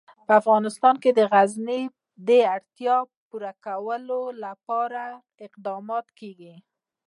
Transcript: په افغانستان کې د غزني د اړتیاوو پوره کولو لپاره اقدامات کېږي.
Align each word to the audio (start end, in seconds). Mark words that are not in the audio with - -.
په 0.27 0.31
افغانستان 0.41 0.95
کې 1.03 1.11
د 1.13 1.19
غزني 1.31 1.81
د 2.27 2.29
اړتیاوو 2.55 3.11
پوره 3.29 3.51
کولو 3.65 4.21
لپاره 4.45 5.01
اقدامات 5.45 6.07
کېږي. 6.19 6.55